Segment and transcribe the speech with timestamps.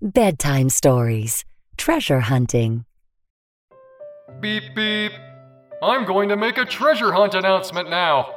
[0.00, 1.44] Bedtime Stories
[1.76, 2.84] Treasure Hunting.
[4.38, 5.10] Beep beep.
[5.82, 8.32] I'm going to make a treasure hunt announcement now.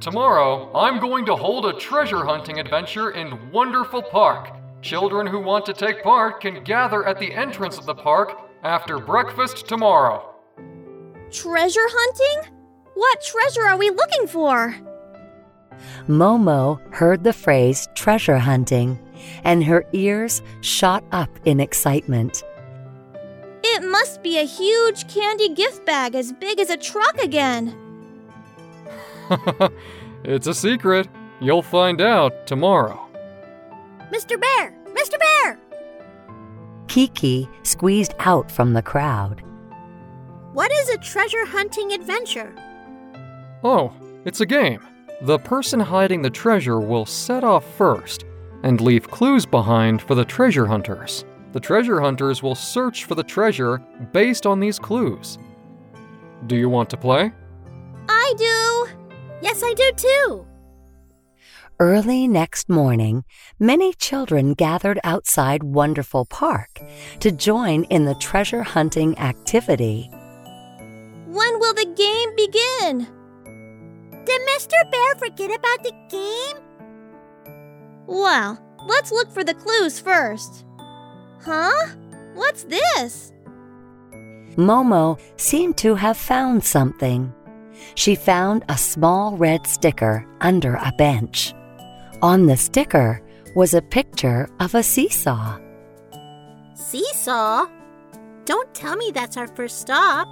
[0.00, 4.54] Tomorrow, I'm going to hold a treasure hunting adventure in Wonderful Park.
[4.82, 8.98] Children who want to take part can gather at the entrance of the park after
[8.98, 10.34] breakfast tomorrow.
[11.30, 12.52] Treasure hunting?
[12.92, 14.76] What treasure are we looking for?
[16.06, 18.98] Momo heard the phrase treasure hunting,
[19.44, 22.42] and her ears shot up in excitement.
[23.62, 27.74] It must be a huge candy gift bag as big as a truck again.
[30.24, 31.08] it's a secret.
[31.40, 33.00] You'll find out tomorrow.
[34.12, 34.40] Mr.
[34.40, 34.74] Bear!
[34.88, 35.18] Mr.
[35.18, 35.58] Bear!
[36.88, 39.42] Kiki squeezed out from the crowd.
[40.52, 42.54] What is a treasure hunting adventure?
[43.64, 43.92] Oh,
[44.24, 44.80] it's a game.
[45.22, 48.24] The person hiding the treasure will set off first
[48.64, 51.24] and leave clues behind for the treasure hunters.
[51.52, 53.78] The treasure hunters will search for the treasure
[54.12, 55.38] based on these clues.
[56.48, 57.30] Do you want to play?
[58.08, 58.88] I do.
[59.40, 60.46] Yes, I do too.
[61.78, 63.24] Early next morning,
[63.58, 66.80] many children gathered outside Wonderful Park
[67.20, 70.08] to join in the treasure hunting activity.
[71.26, 73.06] When will the game begin?
[74.24, 74.90] Did Mr.
[74.90, 76.63] Bear forget about the game?
[78.06, 80.64] Well, let's look for the clues first.
[81.42, 81.72] Huh?
[82.34, 83.32] What's this?
[84.56, 87.32] Momo seemed to have found something.
[87.94, 91.54] She found a small red sticker under a bench.
[92.22, 93.20] On the sticker
[93.54, 95.58] was a picture of a seesaw.
[96.74, 97.66] Seesaw?
[98.44, 100.28] Don't tell me that's our first stop.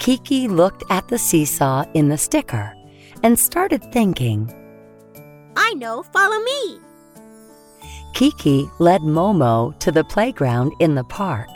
[0.00, 2.74] Kiki looked at the seesaw in the sticker
[3.22, 4.52] and started thinking.
[5.80, 6.78] Know, follow me.
[8.12, 11.48] Kiki led Momo to the playground in the park.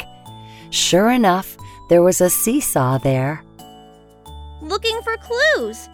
[0.70, 1.58] Sure enough,
[1.90, 3.44] there was a seesaw there.
[4.62, 5.90] Looking for clues.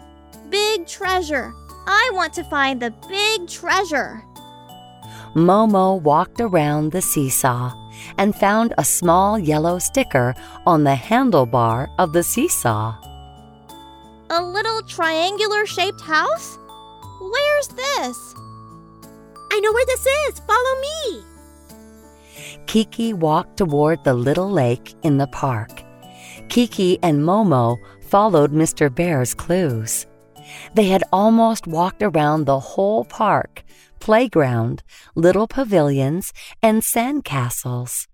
[0.49, 1.53] Big treasure.
[1.85, 4.23] I want to find the big treasure.
[5.35, 7.73] Momo walked around the seesaw
[8.17, 10.33] and found a small yellow sticker
[10.65, 12.95] on the handlebar of the seesaw.
[14.29, 16.57] A little triangular shaped house?
[17.61, 18.35] Where's this?
[19.51, 20.39] I know where this is.
[20.39, 21.23] Follow me.
[22.65, 25.83] Kiki walked toward the little lake in the park.
[26.49, 28.93] Kiki and Momo followed Mr.
[28.93, 30.07] Bear's clues.
[30.73, 33.63] They had almost walked around the whole park
[33.99, 34.81] playground,
[35.13, 36.33] little pavilions,
[36.63, 38.07] and sandcastles.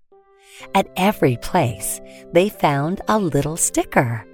[0.74, 2.02] At every place,
[2.34, 4.26] they found a little sticker.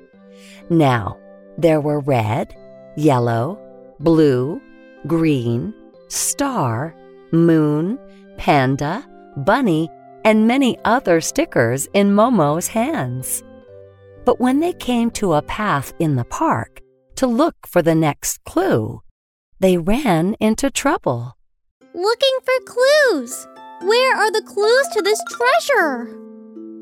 [0.69, 1.16] Now,
[1.56, 2.56] there were red,
[2.96, 3.60] yellow,
[4.00, 4.60] blue,
[5.06, 5.75] green,
[6.09, 6.94] star,
[7.32, 7.98] moon,
[8.37, 9.04] panda,
[9.38, 9.91] bunny,
[10.25, 13.43] and many other stickers in Momo's hands.
[14.25, 16.81] But when they came to a path in the park
[17.16, 19.03] to look for the next clue,
[19.60, 21.37] they ran into trouble.
[21.94, 23.47] Looking for clues.
[23.82, 26.06] Where are the clues to this treasure?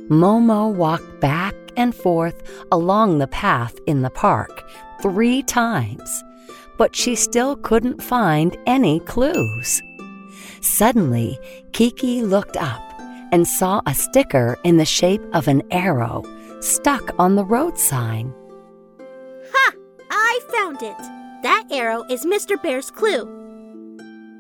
[0.09, 4.63] Momo walked back and forth along the path in the park
[5.01, 6.23] three times,
[6.79, 9.83] but she still couldn't find any clues.
[10.61, 11.39] Suddenly,
[11.73, 12.83] Kiki looked up
[13.33, 16.23] and saw a sticker in the shape of an arrow
[16.61, 18.33] stuck on the road sign.
[19.53, 19.73] Ha!
[20.11, 20.97] I found it.
[21.43, 22.63] That arrow is Mr.
[22.63, 23.25] Bear's clue.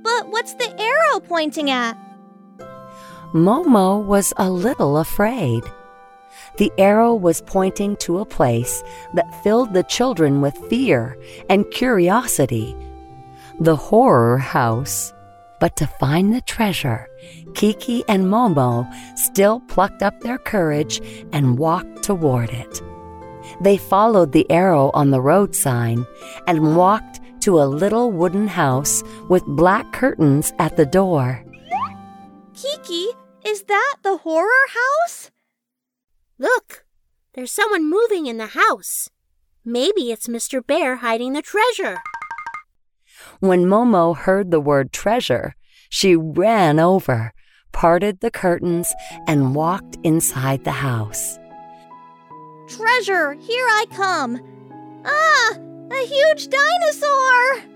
[0.05, 1.97] But what's the arrow pointing at?
[3.33, 5.65] Momo was a little afraid.
[6.59, 8.83] The arrow was pointing to a place
[9.15, 11.17] that filled the children with fear
[11.49, 12.77] and curiosity
[13.61, 15.13] the horror house.
[15.61, 17.07] But to find the treasure,
[17.55, 21.01] Kiki and Momo still plucked up their courage
[21.33, 22.83] and walked toward it.
[23.61, 26.07] They followed the arrow on the road sign
[26.47, 31.45] and walked to a little wooden house with black curtains at the door.
[32.55, 33.09] Kiki,
[33.45, 35.32] is that the horror house?
[36.43, 36.85] Look,
[37.35, 39.09] there's someone moving in the house.
[39.65, 40.61] Maybe it's Mr.
[40.67, 41.99] Bear hiding the treasure.
[43.39, 45.55] When Momo heard the word treasure,
[45.89, 47.33] she ran over,
[47.71, 48.93] parted the curtains,
[49.29, 51.39] and walked inside the house.
[52.67, 54.41] Treasure, here I come.
[55.05, 55.53] Ah,
[55.93, 57.71] a huge dinosaur!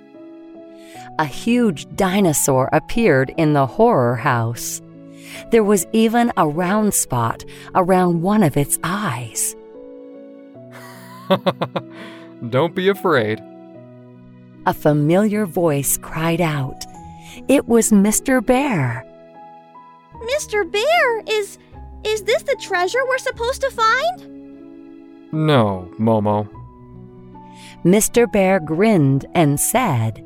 [1.20, 4.82] A huge dinosaur appeared in the horror house.
[5.50, 7.44] There was even a round spot
[7.74, 9.54] around one of its eyes.
[12.50, 13.42] Don't be afraid.
[14.66, 16.84] A familiar voice cried out.
[17.48, 18.44] It was Mr.
[18.44, 19.04] Bear.
[20.14, 20.70] Mr.
[20.70, 21.58] Bear, is
[22.04, 25.32] is this the treasure we're supposed to find?
[25.32, 26.48] No, Momo.
[27.84, 28.30] Mr.
[28.30, 30.24] Bear grinned and said,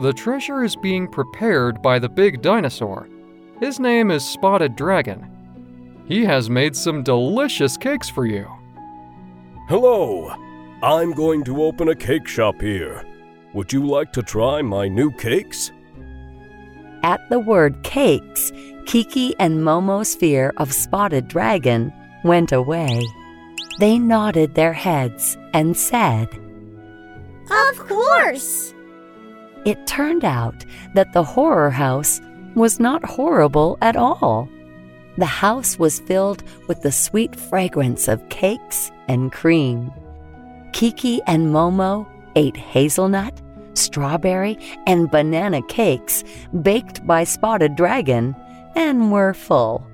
[0.00, 3.08] The treasure is being prepared by the big dinosaur.
[3.60, 6.04] His name is Spotted Dragon.
[6.06, 8.46] He has made some delicious cakes for you.
[9.68, 10.32] Hello,
[10.80, 13.04] I'm going to open a cake shop here.
[13.54, 15.72] Would you like to try my new cakes?
[17.02, 18.52] At the word cakes,
[18.86, 23.02] Kiki and Momo's fear of Spotted Dragon went away.
[23.80, 26.28] They nodded their heads and said,
[27.50, 28.72] Of course.
[29.64, 30.64] It turned out
[30.94, 32.20] that the horror house
[32.54, 34.48] was not horrible at all.
[35.16, 39.92] The house was filled with the sweet fragrance of cakes and cream.
[40.72, 42.06] Kiki and Momo
[42.36, 43.40] ate hazelnut,
[43.74, 46.22] strawberry, and banana cakes
[46.62, 48.36] baked by Spotted Dragon
[48.76, 49.84] and were full.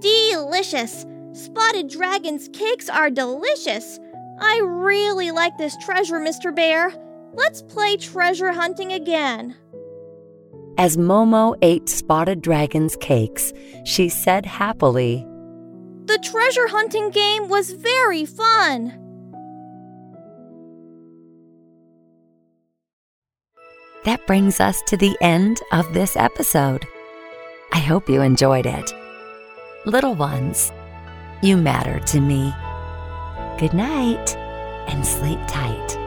[0.00, 1.04] Delicious.
[1.32, 3.98] Spotted Dragon's cakes are delicious.
[4.40, 6.54] I really like this treasure, Mr.
[6.54, 6.92] Bear.
[7.32, 9.56] Let's play treasure hunting again.
[10.78, 13.52] As Momo ate Spotted Dragon's cakes,
[13.84, 15.26] she said happily,
[16.06, 18.98] The treasure hunting game was very fun.
[24.04, 26.86] That brings us to the end of this episode.
[27.72, 28.92] I hope you enjoyed it.
[29.84, 30.72] Little ones,
[31.42, 32.52] you matter to me.
[33.58, 34.36] Good night
[34.88, 36.01] and sleep tight.